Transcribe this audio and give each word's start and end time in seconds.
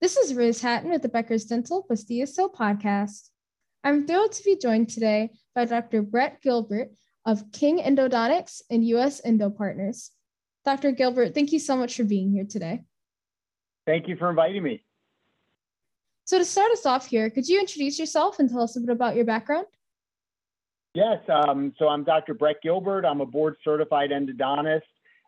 This 0.00 0.16
is 0.16 0.34
Riz 0.34 0.62
Hatton 0.62 0.90
with 0.90 1.02
the 1.02 1.08
Becker's 1.08 1.44
Dental 1.44 1.84
Bastilla 1.88 2.28
So 2.28 2.48
podcast. 2.48 3.30
I'm 3.82 4.06
thrilled 4.06 4.30
to 4.30 4.44
be 4.44 4.56
joined 4.56 4.90
today 4.90 5.30
by 5.56 5.64
Dr. 5.64 6.02
Brett 6.02 6.40
Gilbert 6.40 6.90
of 7.26 7.50
King 7.50 7.80
Endodontics 7.80 8.62
and 8.70 8.86
US 8.86 9.20
Endo 9.24 9.50
Partners. 9.50 10.12
Dr. 10.64 10.92
Gilbert, 10.92 11.34
thank 11.34 11.50
you 11.50 11.58
so 11.58 11.76
much 11.76 11.96
for 11.96 12.04
being 12.04 12.30
here 12.30 12.44
today. 12.48 12.84
Thank 13.86 14.06
you 14.06 14.14
for 14.14 14.30
inviting 14.30 14.62
me. 14.62 14.84
So, 16.26 16.38
to 16.38 16.44
start 16.44 16.70
us 16.70 16.86
off 16.86 17.08
here, 17.08 17.28
could 17.28 17.48
you 17.48 17.58
introduce 17.58 17.98
yourself 17.98 18.38
and 18.38 18.48
tell 18.48 18.62
us 18.62 18.76
a 18.76 18.80
bit 18.80 18.90
about 18.90 19.16
your 19.16 19.24
background? 19.24 19.66
Yes, 20.94 21.18
um, 21.28 21.72
so 21.76 21.88
I'm 21.88 22.04
Dr. 22.04 22.34
Brett 22.34 22.62
Gilbert. 22.62 23.04
I'm 23.04 23.20
a 23.20 23.26
board 23.26 23.56
certified 23.64 24.10
endodontist. 24.10 24.82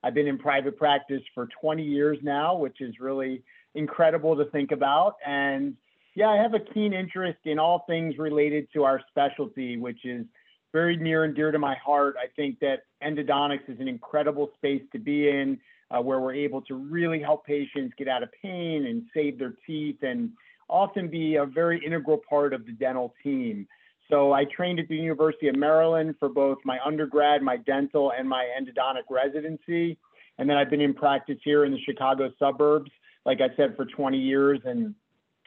I've 0.04 0.14
been 0.14 0.28
in 0.28 0.38
private 0.38 0.78
practice 0.78 1.22
for 1.34 1.48
20 1.60 1.82
years 1.82 2.18
now, 2.22 2.56
which 2.56 2.80
is 2.80 3.00
really 3.00 3.42
incredible 3.74 4.36
to 4.36 4.44
think 4.46 4.72
about. 4.72 5.16
And 5.26 5.76
yeah, 6.14 6.28
I 6.28 6.36
have 6.36 6.54
a 6.54 6.60
keen 6.60 6.92
interest 6.92 7.38
in 7.44 7.58
all 7.58 7.84
things 7.86 8.18
related 8.18 8.68
to 8.74 8.84
our 8.84 9.00
specialty, 9.08 9.76
which 9.76 10.04
is 10.04 10.26
very 10.72 10.96
near 10.96 11.24
and 11.24 11.34
dear 11.34 11.50
to 11.50 11.58
my 11.58 11.76
heart. 11.76 12.16
I 12.18 12.26
think 12.36 12.58
that 12.60 12.80
endodontics 13.02 13.68
is 13.68 13.80
an 13.80 13.88
incredible 13.88 14.50
space 14.56 14.82
to 14.92 14.98
be 14.98 15.28
in, 15.28 15.58
uh, 15.90 16.00
where 16.00 16.20
we're 16.20 16.34
able 16.34 16.62
to 16.62 16.74
really 16.74 17.20
help 17.20 17.44
patients 17.44 17.94
get 17.96 18.08
out 18.08 18.22
of 18.22 18.30
pain 18.42 18.86
and 18.86 19.04
save 19.14 19.38
their 19.38 19.54
teeth 19.66 20.02
and 20.02 20.30
often 20.68 21.08
be 21.08 21.36
a 21.36 21.44
very 21.44 21.84
integral 21.84 22.20
part 22.28 22.52
of 22.52 22.64
the 22.66 22.72
dental 22.72 23.14
team. 23.22 23.66
So 24.08 24.32
I 24.32 24.44
trained 24.44 24.80
at 24.80 24.88
the 24.88 24.96
University 24.96 25.48
of 25.48 25.56
Maryland 25.56 26.16
for 26.18 26.28
both 26.28 26.58
my 26.64 26.78
undergrad, 26.84 27.42
my 27.42 27.56
dental, 27.56 28.12
and 28.16 28.28
my 28.28 28.48
endodontic 28.58 29.04
residency. 29.08 29.98
And 30.38 30.48
then 30.48 30.56
I've 30.56 30.70
been 30.70 30.80
in 30.80 30.94
practice 30.94 31.38
here 31.44 31.64
in 31.64 31.72
the 31.72 31.80
Chicago 31.80 32.30
suburbs 32.38 32.90
like 33.30 33.40
I 33.40 33.54
said, 33.56 33.76
for 33.76 33.84
20 33.84 34.18
years. 34.18 34.58
And 34.64 34.92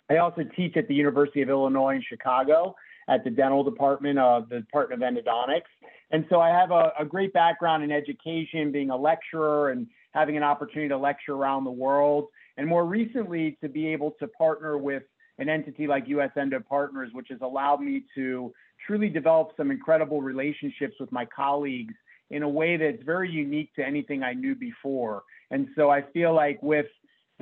I 0.09 0.17
also 0.17 0.43
teach 0.55 0.77
at 0.77 0.87
the 0.87 0.95
University 0.95 1.41
of 1.41 1.49
Illinois 1.49 1.95
in 1.95 2.03
Chicago 2.07 2.73
at 3.09 3.25
the 3.25 3.29
dental 3.29 3.61
department 3.61 4.17
of 4.17 4.47
the 4.47 4.61
Department 4.61 5.03
of 5.03 5.13
Endodontics. 5.13 5.67
And 6.11 6.25
so 6.29 6.39
I 6.39 6.47
have 6.47 6.71
a, 6.71 6.93
a 6.97 7.03
great 7.03 7.33
background 7.33 7.83
in 7.83 7.91
education, 7.91 8.71
being 8.71 8.89
a 8.89 8.95
lecturer 8.95 9.71
and 9.71 9.87
having 10.11 10.37
an 10.37 10.43
opportunity 10.43 10.87
to 10.87 10.97
lecture 10.97 11.33
around 11.33 11.65
the 11.65 11.71
world. 11.71 12.27
And 12.55 12.69
more 12.69 12.85
recently, 12.85 13.57
to 13.61 13.67
be 13.67 13.87
able 13.87 14.11
to 14.21 14.27
partner 14.29 14.77
with 14.77 15.03
an 15.37 15.49
entity 15.49 15.85
like 15.85 16.07
US 16.07 16.31
Endo 16.37 16.61
Partners, 16.61 17.09
which 17.11 17.27
has 17.31 17.39
allowed 17.41 17.81
me 17.81 18.03
to 18.15 18.53
truly 18.87 19.09
develop 19.09 19.49
some 19.57 19.71
incredible 19.71 20.21
relationships 20.21 20.95
with 21.01 21.11
my 21.11 21.25
colleagues 21.25 21.95
in 22.29 22.43
a 22.43 22.49
way 22.49 22.77
that's 22.77 23.03
very 23.03 23.29
unique 23.29 23.75
to 23.75 23.85
anything 23.85 24.23
I 24.23 24.31
knew 24.31 24.55
before. 24.55 25.23
And 25.51 25.67
so 25.75 25.89
I 25.89 26.03
feel 26.13 26.33
like 26.33 26.63
with 26.63 26.85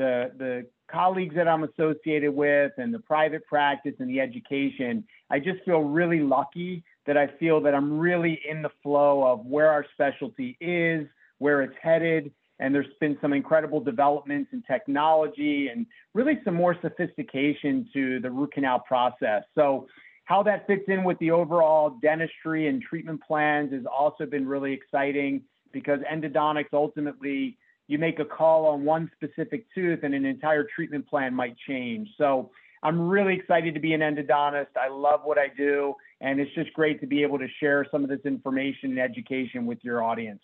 the 0.01 0.31
the 0.37 0.65
colleagues 0.91 1.35
that 1.35 1.47
I'm 1.47 1.63
associated 1.63 2.33
with 2.33 2.71
and 2.77 2.93
the 2.93 2.99
private 2.99 3.45
practice 3.45 3.93
and 3.99 4.09
the 4.09 4.19
education, 4.19 5.05
I 5.29 5.39
just 5.39 5.63
feel 5.63 5.79
really 5.79 6.19
lucky 6.19 6.83
that 7.05 7.17
I 7.17 7.27
feel 7.39 7.61
that 7.61 7.73
I'm 7.73 7.97
really 7.97 8.39
in 8.49 8.61
the 8.61 8.71
flow 8.83 9.23
of 9.25 9.45
where 9.45 9.69
our 9.69 9.85
specialty 9.93 10.57
is, 10.59 11.07
where 11.37 11.61
it's 11.61 11.75
headed, 11.81 12.31
and 12.59 12.75
there's 12.75 12.93
been 12.99 13.17
some 13.21 13.31
incredible 13.31 13.79
developments 13.79 14.49
in 14.53 14.63
technology 14.63 15.69
and 15.69 15.85
really 16.13 16.39
some 16.43 16.55
more 16.55 16.75
sophistication 16.81 17.87
to 17.93 18.19
the 18.19 18.29
root 18.29 18.51
canal 18.51 18.79
process. 18.79 19.43
So 19.55 19.87
how 20.25 20.43
that 20.43 20.67
fits 20.67 20.83
in 20.87 21.03
with 21.03 21.17
the 21.19 21.31
overall 21.31 21.97
dentistry 22.01 22.67
and 22.67 22.81
treatment 22.81 23.21
plans 23.25 23.71
has 23.71 23.83
also 23.85 24.25
been 24.25 24.47
really 24.47 24.73
exciting 24.73 25.43
because 25.71 25.99
endodontics 26.11 26.73
ultimately 26.73 27.57
you 27.91 27.97
make 27.97 28.19
a 28.19 28.25
call 28.25 28.67
on 28.67 28.85
one 28.85 29.11
specific 29.15 29.65
tooth 29.75 29.99
and 30.03 30.13
an 30.13 30.25
entire 30.25 30.65
treatment 30.73 31.05
plan 31.07 31.35
might 31.35 31.55
change. 31.67 32.07
So 32.17 32.49
I'm 32.83 33.09
really 33.09 33.35
excited 33.35 33.73
to 33.73 33.81
be 33.81 33.93
an 33.93 33.99
endodontist. 33.99 34.77
I 34.81 34.87
love 34.87 35.21
what 35.25 35.37
I 35.37 35.47
do, 35.55 35.93
and 36.21 36.39
it's 36.39 36.53
just 36.55 36.71
great 36.73 37.01
to 37.01 37.07
be 37.07 37.21
able 37.21 37.37
to 37.37 37.47
share 37.59 37.85
some 37.91 38.03
of 38.03 38.09
this 38.09 38.21
information 38.23 38.91
and 38.91 38.99
education 38.99 39.65
with 39.65 39.79
your 39.83 40.01
audience. 40.03 40.41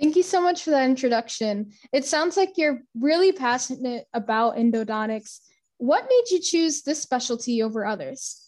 Thank 0.00 0.14
you 0.14 0.22
so 0.22 0.40
much 0.40 0.62
for 0.62 0.70
that 0.70 0.88
introduction. 0.88 1.72
It 1.92 2.04
sounds 2.04 2.36
like 2.36 2.52
you're 2.56 2.82
really 2.98 3.32
passionate 3.32 4.06
about 4.14 4.56
endodontics. 4.56 5.40
What 5.78 6.06
made 6.08 6.24
you 6.30 6.40
choose 6.40 6.82
this 6.82 7.02
specialty 7.02 7.62
over 7.62 7.84
others? 7.84 8.42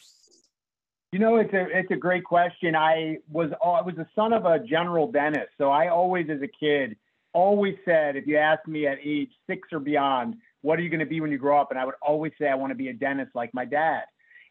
You 1.11 1.19
know, 1.19 1.37
it's 1.37 1.53
a 1.55 1.67
it's 1.77 1.91
a 1.91 1.97
great 1.97 2.23
question. 2.25 2.77
I 2.77 3.17
was 3.31 3.51
oh, 3.65 3.71
I 3.71 3.81
was 3.81 3.95
the 3.97 4.07
son 4.15 4.35
of 4.35 4.45
a 4.45 4.59
general 4.59 5.11
dentist, 5.11 5.49
so 5.57 5.71
I 5.71 5.89
always, 5.89 6.29
as 6.29 6.43
a 6.43 6.49
kid, 6.49 6.97
always 7.39 7.77
said, 7.85 8.17
if 8.17 8.27
you 8.27 8.37
ask 8.37 8.67
me 8.67 8.87
at 8.87 8.99
age 9.03 9.31
six 9.47 9.69
or 9.73 9.79
beyond, 9.79 10.37
what 10.63 10.79
are 10.79 10.83
you 10.83 10.91
going 10.91 11.01
to 11.01 11.07
be 11.07 11.21
when 11.21 11.31
you 11.31 11.39
grow 11.39 11.61
up? 11.61 11.71
And 11.71 11.79
I 11.79 11.85
would 11.85 11.95
always 12.03 12.33
say, 12.39 12.49
I 12.49 12.55
want 12.55 12.71
to 12.73 12.75
be 12.77 12.89
a 12.89 12.93
dentist 12.93 13.31
like 13.35 13.55
my 13.55 13.65
dad. 13.65 14.03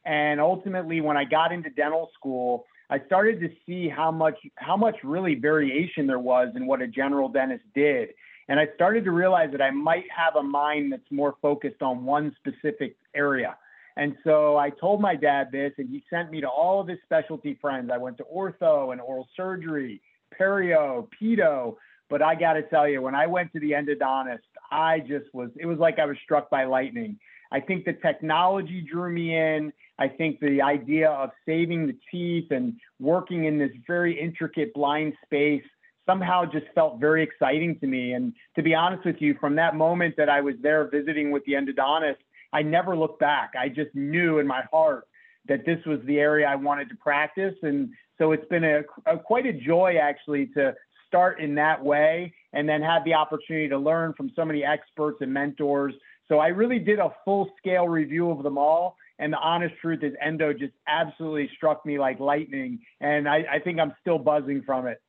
And 0.05 0.39
ultimately, 0.39 1.01
when 1.01 1.17
I 1.17 1.25
got 1.25 1.51
into 1.51 1.69
dental 1.69 2.09
school, 2.17 2.65
I 2.89 2.99
started 3.05 3.41
to 3.41 3.49
see 3.65 3.89
how 3.89 4.11
much 4.11 4.37
how 4.55 4.77
much 4.77 4.95
really 5.03 5.35
variation 5.35 6.07
there 6.07 6.19
was 6.19 6.55
in 6.55 6.65
what 6.65 6.81
a 6.81 6.87
general 6.87 7.27
dentist 7.27 7.65
did. 7.75 8.09
And 8.47 8.57
I 8.57 8.67
started 8.75 9.03
to 9.03 9.11
realize 9.11 9.51
that 9.51 9.61
I 9.61 9.71
might 9.71 10.05
have 10.15 10.37
a 10.37 10.43
mind 10.43 10.93
that's 10.93 11.11
more 11.11 11.35
focused 11.41 11.81
on 11.81 12.05
one 12.05 12.33
specific 12.39 12.95
area. 13.13 13.57
And 13.97 14.15
so 14.23 14.55
I 14.55 14.69
told 14.69 15.01
my 15.01 15.15
dad 15.15 15.49
this, 15.51 15.73
and 15.77 15.89
he 15.89 16.03
sent 16.09 16.31
me 16.31 16.39
to 16.39 16.47
all 16.47 16.79
of 16.79 16.87
his 16.87 16.99
specialty 17.03 17.57
friends. 17.59 17.89
I 17.93 17.97
went 17.97 18.17
to 18.19 18.25
ortho 18.33 18.93
and 18.93 19.01
oral 19.01 19.27
surgery, 19.35 20.01
perio, 20.39 21.07
pedo, 21.19 21.75
but 22.09 22.21
I 22.21 22.35
got 22.35 22.53
to 22.53 22.63
tell 22.63 22.87
you, 22.87 23.01
when 23.01 23.15
I 23.15 23.27
went 23.27 23.51
to 23.53 23.59
the 23.59 23.71
endodontist, 23.71 24.39
I 24.71 24.99
just 24.99 25.33
was, 25.33 25.49
it 25.57 25.65
was 25.65 25.77
like 25.77 25.99
I 25.99 26.05
was 26.05 26.17
struck 26.23 26.49
by 26.49 26.65
lightning. 26.65 27.19
I 27.51 27.59
think 27.59 27.85
the 27.85 27.93
technology 27.93 28.81
drew 28.81 29.11
me 29.11 29.35
in. 29.35 29.71
I 29.99 30.07
think 30.07 30.39
the 30.39 30.61
idea 30.61 31.09
of 31.09 31.31
saving 31.45 31.87
the 31.87 31.97
teeth 32.11 32.51
and 32.51 32.73
working 32.99 33.45
in 33.45 33.57
this 33.57 33.71
very 33.85 34.19
intricate 34.19 34.73
blind 34.73 35.13
space 35.23 35.63
somehow 36.05 36.45
just 36.45 36.65
felt 36.73 36.99
very 36.99 37.23
exciting 37.23 37.77
to 37.79 37.87
me. 37.87 38.13
And 38.13 38.33
to 38.55 38.63
be 38.63 38.73
honest 38.73 39.05
with 39.05 39.17
you, 39.19 39.35
from 39.39 39.55
that 39.55 39.75
moment 39.75 40.15
that 40.17 40.29
I 40.29 40.41
was 40.41 40.55
there 40.61 40.89
visiting 40.89 41.31
with 41.31 41.43
the 41.45 41.53
endodontist, 41.53 42.17
I 42.53 42.61
never 42.61 42.95
looked 42.95 43.19
back. 43.19 43.53
I 43.59 43.69
just 43.69 43.93
knew 43.93 44.39
in 44.39 44.47
my 44.47 44.63
heart 44.71 45.05
that 45.47 45.65
this 45.65 45.79
was 45.85 45.99
the 46.05 46.19
area 46.19 46.47
I 46.47 46.55
wanted 46.55 46.89
to 46.89 46.95
practice. 46.95 47.55
And 47.61 47.89
so 48.17 48.31
it's 48.31 48.47
been 48.47 48.63
a, 48.63 48.81
a 49.05 49.17
quite 49.17 49.45
a 49.45 49.53
joy 49.53 49.97
actually 50.01 50.47
to 50.47 50.75
start 51.07 51.39
in 51.39 51.55
that 51.55 51.83
way 51.83 52.33
and 52.53 52.67
then 52.67 52.81
have 52.81 53.03
the 53.03 53.13
opportunity 53.13 53.69
to 53.69 53.77
learn 53.77 54.13
from 54.13 54.31
so 54.35 54.45
many 54.45 54.63
experts 54.63 55.17
and 55.21 55.33
mentors. 55.33 55.93
So 56.27 56.39
I 56.39 56.47
really 56.47 56.79
did 56.79 56.99
a 56.99 57.13
full 57.25 57.49
scale 57.57 57.87
review 57.87 58.29
of 58.29 58.43
them 58.43 58.57
all. 58.57 58.97
And 59.19 59.33
the 59.33 59.37
honest 59.37 59.75
truth 59.81 60.03
is, 60.03 60.13
endo 60.21 60.53
just 60.53 60.73
absolutely 60.87 61.49
struck 61.55 61.85
me 61.85 61.97
like 61.97 62.19
lightning. 62.19 62.79
And 63.01 63.27
I, 63.27 63.45
I 63.53 63.59
think 63.59 63.79
I'm 63.79 63.93
still 64.01 64.19
buzzing 64.19 64.61
from 64.63 64.85
it. 64.85 65.01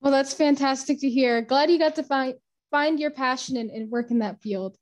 Well, 0.00 0.12
that's 0.12 0.32
fantastic 0.32 1.00
to 1.00 1.10
hear. 1.10 1.42
Glad 1.42 1.70
you 1.70 1.78
got 1.78 1.96
to 1.96 2.02
find 2.02 2.34
find 2.70 2.98
your 2.98 3.10
passion 3.10 3.56
and, 3.56 3.70
and 3.70 3.90
work 3.90 4.10
in 4.10 4.20
that 4.20 4.40
field. 4.40 4.76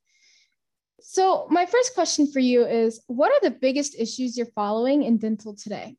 So, 1.01 1.47
my 1.49 1.65
first 1.65 1.93
question 1.93 2.31
for 2.31 2.39
you 2.39 2.65
is 2.65 3.01
What 3.07 3.31
are 3.31 3.49
the 3.49 3.55
biggest 3.55 3.95
issues 3.97 4.37
you're 4.37 4.47
following 4.47 5.03
in 5.03 5.17
dental 5.17 5.55
today? 5.55 5.97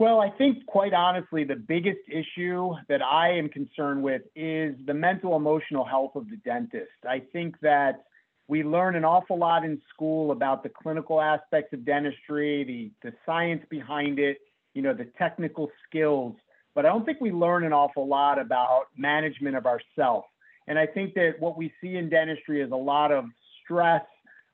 Well, 0.00 0.20
I 0.20 0.30
think 0.30 0.66
quite 0.66 0.92
honestly, 0.92 1.44
the 1.44 1.54
biggest 1.54 2.00
issue 2.08 2.72
that 2.88 3.00
I 3.00 3.30
am 3.30 3.48
concerned 3.48 4.02
with 4.02 4.22
is 4.34 4.74
the 4.86 4.94
mental 4.94 5.36
emotional 5.36 5.84
health 5.84 6.16
of 6.16 6.28
the 6.28 6.36
dentist. 6.38 6.90
I 7.08 7.20
think 7.32 7.54
that 7.60 8.04
we 8.48 8.64
learn 8.64 8.96
an 8.96 9.04
awful 9.04 9.38
lot 9.38 9.64
in 9.64 9.80
school 9.92 10.32
about 10.32 10.64
the 10.64 10.68
clinical 10.68 11.20
aspects 11.20 11.72
of 11.72 11.84
dentistry, 11.84 12.64
the, 12.64 13.08
the 13.08 13.16
science 13.24 13.62
behind 13.70 14.18
it, 14.18 14.38
you 14.74 14.82
know, 14.82 14.92
the 14.92 15.08
technical 15.16 15.70
skills, 15.88 16.34
but 16.74 16.84
I 16.84 16.88
don't 16.88 17.04
think 17.04 17.20
we 17.20 17.30
learn 17.30 17.64
an 17.64 17.72
awful 17.72 18.06
lot 18.06 18.40
about 18.40 18.86
management 18.96 19.56
of 19.56 19.64
ourself. 19.64 20.24
And 20.66 20.78
I 20.78 20.86
think 20.86 21.14
that 21.14 21.34
what 21.38 21.56
we 21.56 21.72
see 21.80 21.96
in 21.96 22.10
dentistry 22.10 22.60
is 22.60 22.72
a 22.72 22.76
lot 22.76 23.12
of 23.12 23.26
stress 23.62 24.02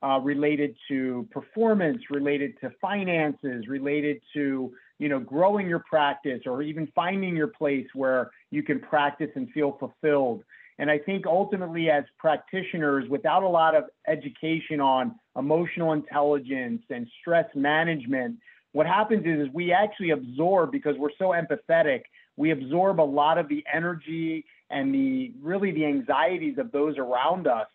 uh, 0.03 0.19
related 0.23 0.77
to 0.89 1.27
performance, 1.31 2.03
related 2.11 2.61
to 2.61 2.71
finances, 2.81 3.67
related 3.69 4.21
to 4.35 4.73
you 5.01 5.09
know, 5.09 5.19
growing 5.19 5.67
your 5.67 5.79
practice 5.79 6.43
or 6.45 6.63
even 6.63 6.87
finding 6.95 7.35
your 7.35 7.49
place 7.49 7.87
where 7.95 8.31
you 8.51 8.63
can 8.63 8.79
practice 8.79 9.31
and 9.35 9.51
feel 9.51 9.79
fulfilled. 9.81 10.45
And 10.79 10.91
I 10.91 10.99
think 10.99 11.27
ultimately, 11.27 11.91
as 11.91 12.05
practitioners, 12.19 13.09
without 13.09 13.43
a 13.43 13.49
lot 13.49 13.75
of 13.75 13.85
education 14.07 14.79
on 14.79 15.15
emotional 15.37 15.95
intelligence 15.95 16.83
and 16.91 17.09
stress 17.19 17.47
management, 17.55 18.37
what 18.73 18.87
happens 18.87 19.25
is, 19.25 19.49
is 19.49 19.55
we 19.55 19.73
actually 19.73 20.11
absorb 20.11 20.71
because 20.71 20.97
we're 20.99 21.17
so 21.19 21.31
empathetic, 21.31 22.03
we 22.37 22.51
absorb 22.51 23.01
a 23.01 23.03
lot 23.03 23.39
of 23.39 23.49
the 23.49 23.65
energy 23.73 24.45
and 24.69 24.95
the 24.95 25.33
really 25.41 25.73
the 25.73 25.87
anxieties 25.87 26.59
of 26.59 26.73
those 26.73 26.99
around 26.99 27.47
us. 27.47 27.69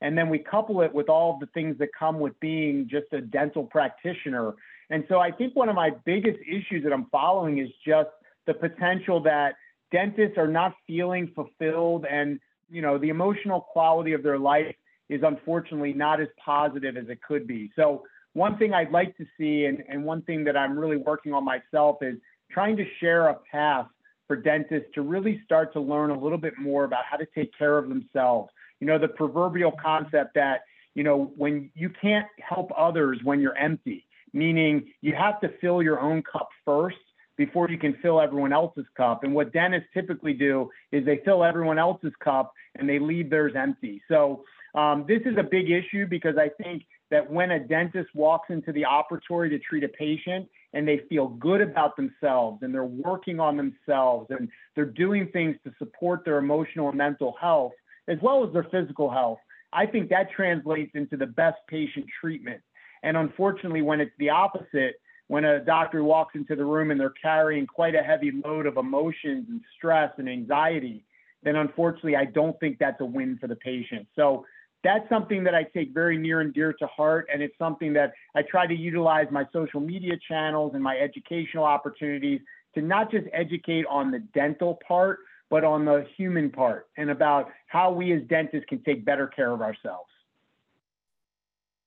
And 0.00 0.16
then 0.16 0.30
we 0.30 0.38
couple 0.38 0.80
it 0.80 0.94
with 0.94 1.10
all 1.10 1.34
of 1.34 1.40
the 1.40 1.46
things 1.46 1.76
that 1.78 1.90
come 1.96 2.20
with 2.20 2.38
being 2.40 2.88
just 2.90 3.12
a 3.12 3.20
dental 3.20 3.64
practitioner 3.64 4.54
and 4.90 5.04
so 5.08 5.20
I 5.20 5.30
think 5.30 5.54
one 5.54 5.68
of 5.68 5.76
my 5.76 5.90
biggest 6.04 6.38
issues 6.46 6.82
that 6.84 6.92
I'm 6.92 7.06
following 7.10 7.58
is 7.58 7.68
just 7.86 8.10
the 8.46 8.54
potential 8.54 9.20
that 9.22 9.54
dentists 9.92 10.36
are 10.36 10.48
not 10.48 10.74
feeling 10.86 11.30
fulfilled 11.34 12.04
and, 12.10 12.40
you 12.68 12.82
know, 12.82 12.98
the 12.98 13.08
emotional 13.08 13.60
quality 13.60 14.12
of 14.12 14.22
their 14.22 14.38
life 14.38 14.74
is 15.08 15.22
unfortunately 15.24 15.92
not 15.92 16.20
as 16.20 16.28
positive 16.44 16.96
as 16.96 17.08
it 17.08 17.20
could 17.22 17.46
be. 17.46 17.70
So 17.76 18.04
one 18.32 18.58
thing 18.58 18.72
I'd 18.74 18.92
like 18.92 19.16
to 19.16 19.26
see, 19.38 19.64
and, 19.64 19.82
and 19.88 20.04
one 20.04 20.22
thing 20.22 20.44
that 20.44 20.56
I'm 20.56 20.78
really 20.78 20.96
working 20.96 21.32
on 21.32 21.44
myself 21.44 21.98
is 22.02 22.16
trying 22.50 22.76
to 22.76 22.84
share 23.00 23.28
a 23.28 23.34
path 23.50 23.86
for 24.26 24.36
dentists 24.36 24.88
to 24.94 25.02
really 25.02 25.40
start 25.44 25.72
to 25.72 25.80
learn 25.80 26.10
a 26.10 26.18
little 26.18 26.38
bit 26.38 26.54
more 26.58 26.84
about 26.84 27.04
how 27.08 27.16
to 27.16 27.26
take 27.34 27.50
care 27.56 27.78
of 27.78 27.88
themselves. 27.88 28.50
You 28.78 28.86
know, 28.86 28.98
the 28.98 29.08
proverbial 29.08 29.72
concept 29.72 30.34
that, 30.34 30.62
you 30.94 31.02
know, 31.02 31.32
when 31.36 31.70
you 31.74 31.90
can't 31.90 32.26
help 32.40 32.70
others 32.76 33.18
when 33.24 33.40
you're 33.40 33.56
empty, 33.56 34.06
meaning 34.32 34.92
you 35.00 35.14
have 35.14 35.40
to 35.40 35.50
fill 35.60 35.82
your 35.82 36.00
own 36.00 36.22
cup 36.22 36.48
first 36.64 36.96
before 37.36 37.70
you 37.70 37.78
can 37.78 37.96
fill 38.02 38.20
everyone 38.20 38.52
else's 38.52 38.84
cup. 38.96 39.24
And 39.24 39.34
what 39.34 39.52
dentists 39.52 39.88
typically 39.94 40.34
do 40.34 40.70
is 40.92 41.04
they 41.06 41.20
fill 41.24 41.42
everyone 41.42 41.78
else's 41.78 42.12
cup 42.22 42.52
and 42.76 42.88
they 42.88 42.98
leave 42.98 43.30
theirs 43.30 43.54
empty. 43.56 44.02
So 44.08 44.44
um, 44.74 45.04
this 45.08 45.22
is 45.24 45.36
a 45.38 45.42
big 45.42 45.70
issue 45.70 46.06
because 46.06 46.36
I 46.36 46.50
think 46.62 46.84
that 47.10 47.30
when 47.30 47.50
a 47.50 47.58
dentist 47.58 48.08
walks 48.14 48.50
into 48.50 48.72
the 48.72 48.82
operatory 48.82 49.48
to 49.50 49.58
treat 49.58 49.84
a 49.84 49.88
patient 49.88 50.48
and 50.74 50.86
they 50.86 51.00
feel 51.08 51.28
good 51.28 51.60
about 51.60 51.96
themselves 51.96 52.58
and 52.62 52.72
they're 52.72 52.84
working 52.84 53.40
on 53.40 53.56
themselves 53.56 54.28
and 54.30 54.48
they're 54.76 54.84
doing 54.84 55.28
things 55.32 55.56
to 55.64 55.72
support 55.78 56.24
their 56.24 56.38
emotional 56.38 56.88
and 56.90 56.98
mental 56.98 57.34
health 57.40 57.72
as 58.10 58.18
well 58.20 58.46
as 58.46 58.52
their 58.52 58.64
physical 58.64 59.10
health, 59.10 59.38
I 59.72 59.86
think 59.86 60.10
that 60.10 60.30
translates 60.30 60.90
into 60.94 61.16
the 61.16 61.26
best 61.26 61.58
patient 61.68 62.06
treatment. 62.20 62.60
And 63.02 63.16
unfortunately, 63.16 63.82
when 63.82 64.00
it's 64.00 64.12
the 64.18 64.30
opposite, 64.30 65.00
when 65.28 65.44
a 65.44 65.60
doctor 65.60 66.02
walks 66.02 66.34
into 66.34 66.56
the 66.56 66.64
room 66.64 66.90
and 66.90 67.00
they're 67.00 67.14
carrying 67.22 67.66
quite 67.66 67.94
a 67.94 68.02
heavy 68.02 68.32
load 68.44 68.66
of 68.66 68.76
emotions 68.76 69.46
and 69.48 69.60
stress 69.76 70.10
and 70.18 70.28
anxiety, 70.28 71.04
then 71.42 71.56
unfortunately, 71.56 72.16
I 72.16 72.24
don't 72.24 72.58
think 72.60 72.78
that's 72.78 73.00
a 73.00 73.04
win 73.04 73.38
for 73.40 73.46
the 73.46 73.56
patient. 73.56 74.06
So 74.16 74.44
that's 74.82 75.08
something 75.08 75.44
that 75.44 75.54
I 75.54 75.64
take 75.64 75.92
very 75.92 76.18
near 76.18 76.40
and 76.40 76.52
dear 76.52 76.72
to 76.74 76.86
heart. 76.86 77.28
And 77.32 77.42
it's 77.42 77.56
something 77.58 77.92
that 77.94 78.12
I 78.34 78.42
try 78.42 78.66
to 78.66 78.74
utilize 78.74 79.26
my 79.30 79.46
social 79.52 79.80
media 79.80 80.14
channels 80.28 80.72
and 80.74 80.82
my 80.82 80.96
educational 80.96 81.64
opportunities 81.64 82.40
to 82.74 82.82
not 82.82 83.10
just 83.10 83.26
educate 83.32 83.84
on 83.88 84.10
the 84.10 84.20
dental 84.34 84.78
part, 84.86 85.20
but 85.50 85.64
on 85.64 85.84
the 85.84 86.06
human 86.16 86.50
part 86.50 86.86
and 86.96 87.10
about 87.10 87.50
how 87.66 87.92
we 87.92 88.12
as 88.12 88.22
dentists 88.28 88.66
can 88.68 88.82
take 88.84 89.04
better 89.04 89.26
care 89.26 89.50
of 89.52 89.60
ourselves. 89.60 90.10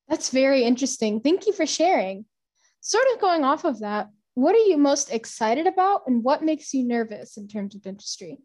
That's 0.10 0.30
very 0.30 0.64
interesting. 0.64 1.20
Thank 1.22 1.48
you 1.48 1.54
for 1.54 1.66
sharing 1.66 2.26
sort 2.84 3.06
of 3.14 3.22
going 3.22 3.44
off 3.44 3.64
of 3.64 3.80
that, 3.80 4.10
what 4.36 4.56
are 4.56 4.66
you 4.66 4.78
most 4.78 5.12
excited 5.12 5.66
about 5.66 6.02
and 6.06 6.24
what 6.24 6.44
makes 6.44 6.74
you 6.74 6.84
nervous 6.84 7.38
in 7.38 7.48
terms 7.48 7.74
of 7.74 7.82
dentistry? 7.82 8.38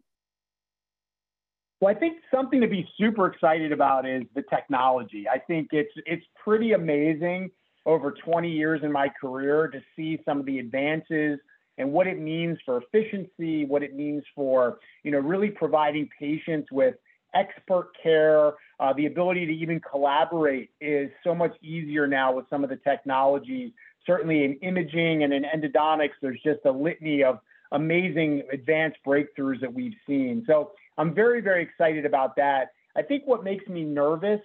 Well, 1.81 1.95
I 1.95 1.99
think 1.99 2.17
something 2.33 2.61
to 2.61 2.67
be 2.67 2.87
super 2.97 3.27
excited 3.27 3.71
about 3.71 4.07
is 4.07 4.23
the 4.35 4.43
technology. 4.49 5.27
I 5.29 5.39
think 5.39 5.69
it's 5.71 5.91
it's 6.05 6.25
pretty 6.43 6.73
amazing 6.73 7.51
over 7.85 8.11
20 8.11 8.49
years 8.49 8.81
in 8.83 8.91
my 8.91 9.09
career 9.21 9.67
to 9.67 9.81
see 9.95 10.19
some 10.25 10.39
of 10.39 10.45
the 10.45 10.59
advances 10.59 11.39
and 11.77 11.91
what 11.91 12.07
it 12.07 12.19
means 12.19 12.57
for 12.65 12.81
efficiency, 12.81 13.65
what 13.65 13.81
it 13.81 13.95
means 13.95 14.23
for 14.35 14.79
you 15.03 15.11
know 15.11 15.19
really 15.19 15.49
providing 15.49 16.09
patients 16.17 16.69
with 16.71 16.95
expert 17.33 17.89
care. 18.01 18.53
Uh, 18.79 18.93
the 18.93 19.05
ability 19.05 19.45
to 19.45 19.53
even 19.53 19.79
collaborate 19.79 20.69
is 20.79 21.09
so 21.23 21.35
much 21.35 21.53
easier 21.61 22.07
now 22.07 22.33
with 22.33 22.45
some 22.49 22.63
of 22.63 22.69
the 22.69 22.77
technologies 22.77 23.71
certainly 24.09 24.43
in 24.43 24.55
imaging 24.55 25.23
and 25.23 25.33
in 25.33 25.43
endodontics, 25.43 26.13
there's 26.21 26.41
just 26.43 26.59
a 26.65 26.71
litany 26.71 27.23
of 27.23 27.39
amazing 27.71 28.41
advanced 28.51 28.97
breakthroughs 29.05 29.61
that 29.61 29.71
we've 29.71 29.93
seen. 30.07 30.43
So 30.47 30.71
I'm 30.97 31.13
very, 31.13 31.41
very 31.41 31.61
excited 31.61 32.05
about 32.05 32.35
that. 32.37 32.71
I 32.95 33.03
think 33.03 33.23
what 33.25 33.43
makes 33.43 33.67
me 33.67 33.83
nervous, 33.83 34.41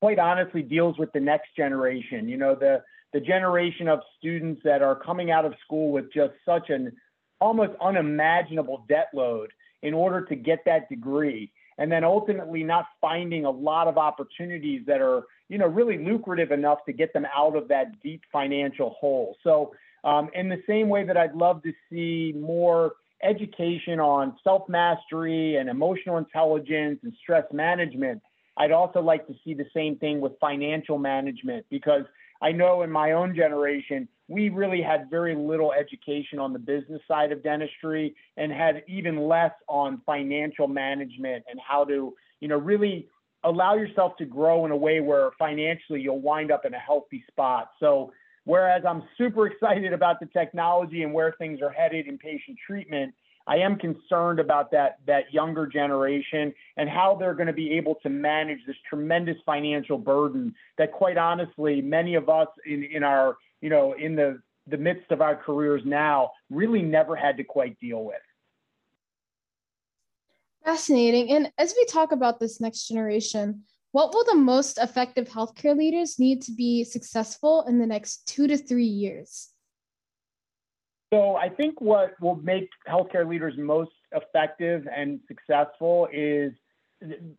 quite 0.00 0.18
honestly, 0.18 0.62
deals 0.62 0.98
with 0.98 1.10
the 1.12 1.20
next 1.20 1.56
generation. 1.56 2.28
You 2.28 2.36
know, 2.36 2.54
the 2.54 2.82
the 3.14 3.20
generation 3.20 3.88
of 3.88 4.00
students 4.18 4.60
that 4.64 4.82
are 4.82 4.94
coming 4.94 5.30
out 5.30 5.46
of 5.46 5.54
school 5.64 5.90
with 5.90 6.12
just 6.12 6.34
such 6.44 6.68
an 6.68 6.92
almost 7.40 7.72
unimaginable 7.80 8.84
debt 8.86 9.08
load 9.14 9.50
in 9.82 9.94
order 9.94 10.26
to 10.26 10.36
get 10.36 10.58
that 10.66 10.90
degree 10.90 11.50
and 11.78 11.90
then 11.90 12.04
ultimately 12.04 12.62
not 12.62 12.86
finding 13.00 13.44
a 13.44 13.50
lot 13.50 13.88
of 13.88 13.96
opportunities 13.96 14.82
that 14.86 15.00
are 15.00 15.24
you 15.48 15.58
know 15.58 15.66
really 15.66 15.98
lucrative 15.98 16.50
enough 16.52 16.84
to 16.86 16.92
get 16.92 17.12
them 17.12 17.26
out 17.36 17.56
of 17.56 17.68
that 17.68 18.00
deep 18.02 18.22
financial 18.32 18.90
hole. 18.90 19.36
So 19.42 19.74
um, 20.04 20.30
in 20.34 20.48
the 20.48 20.62
same 20.66 20.88
way 20.88 21.04
that 21.04 21.16
i'd 21.16 21.34
love 21.34 21.62
to 21.64 21.72
see 21.90 22.32
more 22.38 22.92
education 23.22 23.98
on 23.98 24.36
self 24.44 24.68
mastery 24.68 25.56
and 25.56 25.68
emotional 25.68 26.18
intelligence 26.18 27.00
and 27.02 27.12
stress 27.20 27.44
management 27.52 28.22
i'd 28.58 28.70
also 28.70 29.00
like 29.00 29.26
to 29.26 29.34
see 29.44 29.54
the 29.54 29.66
same 29.74 29.96
thing 29.96 30.20
with 30.20 30.32
financial 30.40 30.98
management 30.98 31.66
because 31.68 32.04
I 32.40 32.52
know 32.52 32.82
in 32.82 32.90
my 32.90 33.12
own 33.12 33.34
generation, 33.34 34.08
we 34.28 34.50
really 34.50 34.82
had 34.82 35.08
very 35.10 35.34
little 35.34 35.72
education 35.72 36.38
on 36.38 36.52
the 36.52 36.58
business 36.58 37.00
side 37.08 37.32
of 37.32 37.42
dentistry 37.42 38.14
and 38.36 38.52
had 38.52 38.82
even 38.86 39.26
less 39.26 39.52
on 39.68 40.02
financial 40.04 40.68
management 40.68 41.44
and 41.50 41.58
how 41.66 41.84
to, 41.84 42.14
you 42.40 42.48
know, 42.48 42.58
really 42.58 43.08
allow 43.44 43.74
yourself 43.74 44.16
to 44.18 44.26
grow 44.26 44.66
in 44.66 44.70
a 44.70 44.76
way 44.76 45.00
where 45.00 45.30
financially 45.38 46.00
you'll 46.00 46.20
wind 46.20 46.50
up 46.50 46.66
in 46.66 46.74
a 46.74 46.78
healthy 46.78 47.24
spot. 47.30 47.70
So, 47.80 48.12
whereas 48.44 48.82
I'm 48.86 49.02
super 49.16 49.46
excited 49.50 49.94
about 49.94 50.20
the 50.20 50.26
technology 50.26 51.02
and 51.02 51.14
where 51.14 51.34
things 51.38 51.60
are 51.62 51.70
headed 51.70 52.06
in 52.06 52.18
patient 52.18 52.58
treatment, 52.66 53.14
I 53.48 53.56
am 53.56 53.76
concerned 53.76 54.40
about 54.40 54.70
that 54.72 54.98
that 55.06 55.32
younger 55.32 55.66
generation 55.66 56.52
and 56.76 56.88
how 56.88 57.16
they're 57.18 57.34
going 57.34 57.46
to 57.46 57.52
be 57.54 57.72
able 57.72 57.94
to 58.02 58.10
manage 58.10 58.58
this 58.66 58.76
tremendous 58.88 59.38
financial 59.46 59.96
burden 59.96 60.54
that 60.76 60.92
quite 60.92 61.16
honestly 61.16 61.80
many 61.80 62.14
of 62.14 62.28
us 62.28 62.48
in 62.66 62.84
in 62.84 63.02
our 63.02 63.38
you 63.62 63.70
know 63.70 63.94
in 63.94 64.14
the 64.14 64.40
the 64.66 64.76
midst 64.76 65.10
of 65.10 65.22
our 65.22 65.34
careers 65.34 65.80
now 65.86 66.30
really 66.50 66.82
never 66.82 67.16
had 67.16 67.38
to 67.38 67.44
quite 67.44 67.80
deal 67.80 68.04
with. 68.04 68.20
Fascinating. 70.62 71.30
And 71.30 71.50
as 71.56 71.74
we 71.74 71.86
talk 71.86 72.12
about 72.12 72.38
this 72.38 72.60
next 72.60 72.86
generation, 72.86 73.62
what 73.92 74.12
will 74.12 74.24
the 74.24 74.34
most 74.34 74.76
effective 74.76 75.26
healthcare 75.26 75.74
leaders 75.74 76.18
need 76.18 76.42
to 76.42 76.52
be 76.52 76.84
successful 76.84 77.64
in 77.66 77.78
the 77.78 77.86
next 77.86 78.26
two 78.26 78.46
to 78.46 78.58
three 78.58 78.84
years? 78.84 79.48
So 81.12 81.36
I 81.36 81.48
think 81.48 81.80
what 81.80 82.20
will 82.20 82.36
make 82.36 82.68
healthcare 82.88 83.28
leaders 83.28 83.54
most 83.56 83.90
effective 84.12 84.86
and 84.94 85.20
successful 85.26 86.08
is 86.12 86.52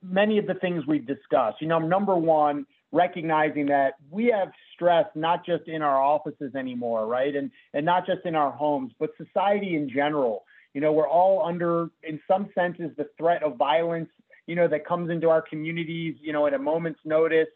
many 0.01 0.37
of 0.37 0.47
the 0.47 0.55
things 0.55 0.85
we've 0.87 1.05
discussed. 1.05 1.57
You 1.61 1.67
know, 1.67 1.79
number 1.79 2.15
one, 2.15 2.65
recognizing 2.91 3.67
that 3.67 3.93
we 4.09 4.33
have 4.35 4.49
stress 4.73 5.05
not 5.13 5.45
just 5.45 5.67
in 5.67 5.81
our 5.81 6.01
offices 6.01 6.55
anymore, 6.55 7.05
right? 7.05 7.35
And 7.35 7.51
and 7.73 7.85
not 7.85 8.05
just 8.05 8.25
in 8.25 8.35
our 8.35 8.51
homes, 8.51 8.93
but 8.99 9.11
society 9.17 9.75
in 9.75 9.89
general. 9.89 10.45
You 10.73 10.81
know, 10.81 10.91
we're 10.91 11.09
all 11.09 11.45
under, 11.45 11.89
in 12.03 12.19
some 12.27 12.49
senses, 12.53 12.91
the 12.95 13.09
threat 13.17 13.41
of 13.43 13.57
violence, 13.57 14.09
you 14.45 14.55
know, 14.55 14.67
that 14.67 14.85
comes 14.85 15.09
into 15.09 15.29
our 15.29 15.41
communities, 15.41 16.15
you 16.21 16.31
know, 16.31 16.45
at 16.45 16.53
a 16.53 16.59
moment's 16.59 16.99
notice. 17.05 17.47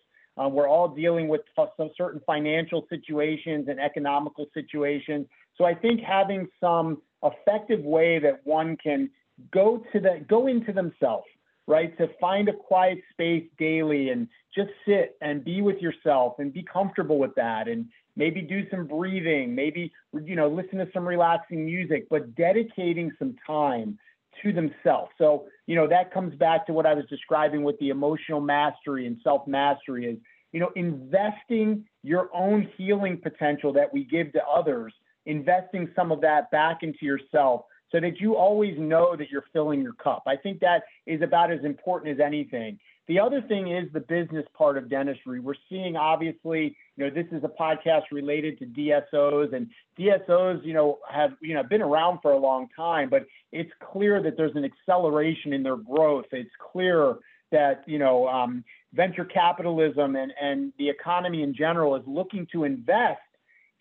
Uh, 0.41 0.47
we're 0.47 0.67
all 0.67 0.87
dealing 0.87 1.27
with 1.27 1.41
some 1.55 1.89
certain 1.95 2.21
financial 2.25 2.85
situations 2.89 3.67
and 3.69 3.79
economical 3.79 4.47
situations. 4.53 5.27
So 5.57 5.65
I 5.65 5.75
think 5.75 6.01
having 6.01 6.47
some 6.59 7.01
effective 7.23 7.81
way 7.81 8.19
that 8.19 8.41
one 8.45 8.77
can 8.77 9.09
go 9.51 9.83
to 9.93 9.99
the 9.99 10.25
go 10.27 10.47
into 10.47 10.73
themselves, 10.73 11.27
right? 11.67 11.95
To 11.97 12.09
find 12.19 12.49
a 12.49 12.53
quiet 12.53 12.99
space 13.11 13.45
daily 13.59 14.09
and 14.09 14.27
just 14.55 14.69
sit 14.87 15.17
and 15.21 15.43
be 15.43 15.61
with 15.61 15.77
yourself 15.77 16.35
and 16.39 16.51
be 16.51 16.63
comfortable 16.63 17.19
with 17.19 17.35
that 17.35 17.67
and 17.67 17.85
maybe 18.15 18.41
do 18.41 18.67
some 18.69 18.87
breathing, 18.87 19.55
maybe 19.55 19.91
you 20.23 20.35
know, 20.35 20.47
listen 20.47 20.77
to 20.79 20.87
some 20.93 21.07
relaxing 21.07 21.65
music, 21.65 22.07
but 22.09 22.35
dedicating 22.35 23.11
some 23.17 23.35
time 23.45 23.97
to 24.41 24.53
themselves. 24.53 25.11
So, 25.17 25.45
you 25.67 25.75
know, 25.75 25.87
that 25.87 26.13
comes 26.13 26.35
back 26.35 26.65
to 26.67 26.73
what 26.73 26.85
I 26.85 26.93
was 26.93 27.05
describing 27.09 27.63
with 27.63 27.77
the 27.79 27.89
emotional 27.89 28.41
mastery 28.41 29.07
and 29.07 29.17
self-mastery 29.23 30.05
is, 30.05 30.17
you 30.51 30.59
know, 30.59 30.71
investing 30.75 31.85
your 32.03 32.29
own 32.33 32.69
healing 32.77 33.17
potential 33.17 33.73
that 33.73 33.91
we 33.93 34.03
give 34.03 34.31
to 34.33 34.43
others 34.45 34.93
investing 35.25 35.89
some 35.95 36.11
of 36.11 36.21
that 36.21 36.51
back 36.51 36.83
into 36.83 37.05
yourself 37.05 37.65
so 37.91 37.99
that 37.99 38.19
you 38.19 38.35
always 38.35 38.77
know 38.77 39.15
that 39.15 39.29
you're 39.29 39.45
filling 39.53 39.81
your 39.81 39.93
cup. 39.93 40.23
I 40.25 40.35
think 40.35 40.59
that 40.59 40.83
is 41.05 41.21
about 41.21 41.51
as 41.51 41.63
important 41.63 42.19
as 42.19 42.25
anything. 42.25 42.79
The 43.07 43.19
other 43.19 43.41
thing 43.41 43.69
is 43.69 43.91
the 43.91 43.99
business 43.99 44.45
part 44.57 44.77
of 44.77 44.89
dentistry. 44.89 45.41
We're 45.41 45.55
seeing 45.69 45.97
obviously, 45.97 46.75
you 46.95 47.03
know, 47.03 47.09
this 47.09 47.27
is 47.33 47.43
a 47.43 47.49
podcast 47.49 48.03
related 48.11 48.59
to 48.59 48.65
DSOs 48.65 49.53
and 49.53 49.69
DSOs, 49.99 50.65
you 50.65 50.73
know, 50.73 50.99
have, 51.09 51.31
you 51.41 51.53
know, 51.53 51.63
been 51.63 51.81
around 51.81 52.19
for 52.21 52.31
a 52.31 52.37
long 52.37 52.69
time, 52.75 53.09
but 53.09 53.25
it's 53.51 53.71
clear 53.91 54.23
that 54.23 54.37
there's 54.37 54.55
an 54.55 54.63
acceleration 54.63 55.51
in 55.51 55.63
their 55.63 55.75
growth. 55.75 56.25
It's 56.31 56.49
clear 56.71 57.15
that, 57.51 57.83
you 57.87 57.99
know, 57.99 58.27
um, 58.29 58.63
venture 58.93 59.25
capitalism 59.25 60.15
and, 60.15 60.31
and 60.41 60.71
the 60.77 60.89
economy 60.89 61.43
in 61.43 61.53
general 61.53 61.95
is 61.97 62.03
looking 62.07 62.47
to 62.53 62.63
invest 62.63 63.19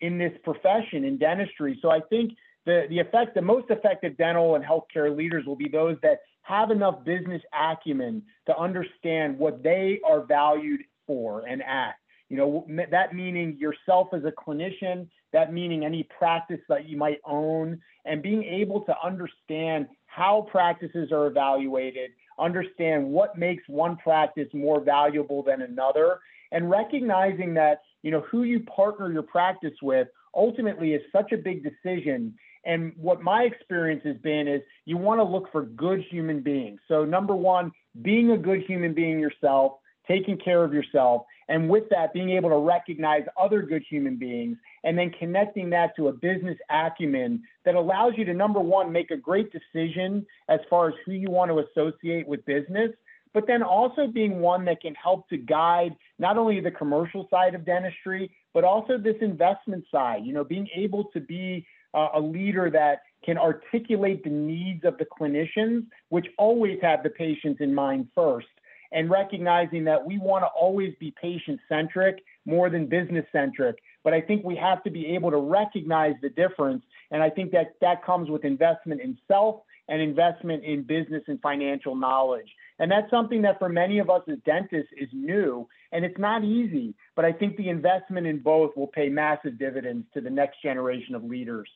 in 0.01 0.17
this 0.17 0.33
profession 0.43 1.05
in 1.05 1.17
dentistry. 1.17 1.79
So 1.81 1.89
I 1.89 2.01
think 2.09 2.33
the 2.65 2.85
the 2.89 2.99
effect, 2.99 3.35
the 3.35 3.41
most 3.41 3.69
effective 3.69 4.17
dental 4.17 4.55
and 4.55 4.63
healthcare 4.63 5.15
leaders 5.15 5.45
will 5.45 5.55
be 5.55 5.69
those 5.69 5.97
that 6.01 6.19
have 6.43 6.71
enough 6.71 7.03
business 7.05 7.41
acumen 7.53 8.21
to 8.45 8.57
understand 8.57 9.37
what 9.37 9.63
they 9.63 9.99
are 10.05 10.21
valued 10.21 10.81
for 11.07 11.45
and 11.47 11.61
at. 11.63 11.95
You 12.29 12.37
know, 12.37 12.67
that 12.89 13.13
meaning 13.13 13.57
yourself 13.59 14.07
as 14.13 14.23
a 14.23 14.31
clinician, 14.31 15.07
that 15.33 15.53
meaning 15.53 15.85
any 15.85 16.03
practice 16.17 16.59
that 16.67 16.87
you 16.89 16.97
might 16.97 17.19
own, 17.25 17.79
and 18.05 18.21
being 18.21 18.43
able 18.43 18.81
to 18.81 18.95
understand 19.03 19.87
how 20.07 20.47
practices 20.51 21.11
are 21.11 21.27
evaluated, 21.27 22.11
understand 22.39 23.05
what 23.05 23.37
makes 23.37 23.63
one 23.67 23.97
practice 23.97 24.47
more 24.53 24.81
valuable 24.81 25.43
than 25.43 25.61
another, 25.61 26.19
and 26.51 26.69
recognizing 26.69 27.53
that, 27.53 27.81
you 28.01 28.11
know, 28.11 28.21
who 28.21 28.43
you 28.43 28.61
partner 28.61 29.11
your 29.11 29.23
practice 29.23 29.73
with 29.81 30.07
ultimately 30.35 30.93
is 30.93 31.01
such 31.11 31.31
a 31.31 31.37
big 31.37 31.63
decision. 31.63 32.33
And 32.65 32.93
what 32.97 33.21
my 33.21 33.43
experience 33.43 34.01
has 34.05 34.17
been 34.17 34.47
is 34.47 34.61
you 34.85 34.97
want 34.97 35.19
to 35.19 35.23
look 35.23 35.51
for 35.51 35.63
good 35.63 36.01
human 36.09 36.41
beings. 36.41 36.79
So, 36.87 37.03
number 37.03 37.35
one, 37.35 37.71
being 38.01 38.31
a 38.31 38.37
good 38.37 38.63
human 38.63 38.93
being 38.93 39.19
yourself, 39.19 39.73
taking 40.07 40.37
care 40.37 40.63
of 40.63 40.73
yourself, 40.73 41.25
and 41.49 41.69
with 41.69 41.89
that, 41.89 42.13
being 42.13 42.29
able 42.31 42.49
to 42.49 42.57
recognize 42.57 43.23
other 43.41 43.61
good 43.61 43.83
human 43.89 44.15
beings 44.15 44.57
and 44.83 44.97
then 44.97 45.11
connecting 45.11 45.69
that 45.71 45.95
to 45.95 46.07
a 46.07 46.11
business 46.13 46.57
acumen 46.69 47.43
that 47.65 47.75
allows 47.75 48.13
you 48.17 48.25
to, 48.25 48.33
number 48.33 48.59
one, 48.59 48.91
make 48.91 49.11
a 49.11 49.17
great 49.17 49.51
decision 49.51 50.25
as 50.49 50.59
far 50.69 50.89
as 50.89 50.95
who 51.05 51.11
you 51.11 51.29
want 51.29 51.51
to 51.51 51.59
associate 51.59 52.27
with 52.27 52.45
business, 52.45 52.91
but 53.33 53.47
then 53.47 53.63
also 53.63 54.07
being 54.07 54.39
one 54.39 54.63
that 54.65 54.81
can 54.81 54.95
help 54.95 55.27
to 55.29 55.37
guide 55.37 55.95
not 56.19 56.37
only 56.37 56.59
the 56.59 56.71
commercial 56.71 57.27
side 57.29 57.55
of 57.55 57.65
dentistry, 57.65 58.31
but 58.53 58.63
also 58.63 58.97
this 58.97 59.15
investment 59.21 59.83
side, 59.91 60.23
you 60.23 60.33
know, 60.33 60.43
being 60.43 60.69
able 60.75 61.05
to 61.05 61.19
be 61.19 61.65
uh, 61.93 62.09
a 62.15 62.19
leader 62.19 62.69
that 62.69 63.03
can 63.23 63.37
articulate 63.37 64.23
the 64.23 64.29
needs 64.29 64.83
of 64.83 64.97
the 64.97 65.05
clinicians, 65.05 65.85
which 66.09 66.27
always 66.37 66.79
have 66.81 67.03
the 67.03 67.09
patients 67.09 67.61
in 67.61 67.73
mind 67.73 68.07
first 68.13 68.47
and 68.93 69.09
recognizing 69.09 69.83
that 69.85 70.05
we 70.05 70.17
want 70.19 70.43
to 70.43 70.47
always 70.47 70.93
be 70.99 71.13
patient 71.19 71.59
centric 71.67 72.23
more 72.45 72.69
than 72.69 72.85
business 72.85 73.25
centric. 73.31 73.75
But 74.03 74.13
I 74.13 74.21
think 74.21 74.43
we 74.43 74.55
have 74.55 74.83
to 74.83 74.91
be 74.91 75.07
able 75.07 75.31
to 75.31 75.37
recognize 75.37 76.13
the 76.21 76.29
difference. 76.29 76.83
And 77.09 77.23
I 77.23 77.29
think 77.29 77.51
that 77.51 77.73
that 77.81 78.05
comes 78.05 78.29
with 78.29 78.45
investment 78.45 79.01
in 79.01 79.17
self 79.27 79.61
and 79.89 80.01
investment 80.01 80.63
in 80.63 80.83
business 80.83 81.23
and 81.27 81.41
financial 81.41 81.95
knowledge. 81.95 82.49
And 82.79 82.91
that's 82.91 83.09
something 83.09 83.41
that 83.41 83.59
for 83.59 83.69
many 83.69 83.99
of 83.99 84.09
us 84.09 84.21
as 84.31 84.37
dentists 84.45 84.91
is 84.97 85.09
new 85.11 85.67
and 85.91 86.05
it's 86.05 86.17
not 86.17 86.43
easy. 86.43 86.95
But 87.15 87.25
I 87.25 87.33
think 87.33 87.57
the 87.57 87.69
investment 87.69 88.27
in 88.27 88.39
both 88.39 88.77
will 88.77 88.87
pay 88.87 89.09
massive 89.09 89.57
dividends 89.57 90.05
to 90.13 90.21
the 90.21 90.29
next 90.29 90.61
generation 90.61 91.15
of 91.15 91.23
leaders. 91.23 91.69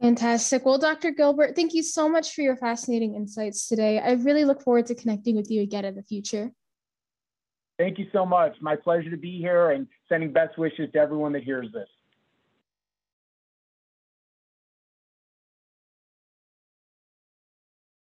Fantastic. 0.00 0.64
Well, 0.64 0.78
Dr. 0.78 1.10
Gilbert, 1.10 1.54
thank 1.54 1.74
you 1.74 1.82
so 1.82 2.08
much 2.08 2.34
for 2.34 2.40
your 2.40 2.56
fascinating 2.56 3.14
insights 3.14 3.68
today. 3.68 3.98
I 3.98 4.12
really 4.12 4.46
look 4.46 4.62
forward 4.62 4.86
to 4.86 4.94
connecting 4.94 5.36
with 5.36 5.50
you 5.50 5.60
again 5.60 5.84
in 5.84 5.94
the 5.94 6.02
future. 6.02 6.52
Thank 7.78 7.98
you 7.98 8.06
so 8.12 8.24
much. 8.24 8.56
My 8.60 8.76
pleasure 8.76 9.10
to 9.10 9.16
be 9.16 9.38
here 9.38 9.70
and 9.70 9.86
sending 10.08 10.32
best 10.32 10.58
wishes 10.58 10.90
to 10.92 10.98
everyone 10.98 11.32
that 11.32 11.44
hears 11.44 11.66
this. 11.72 11.88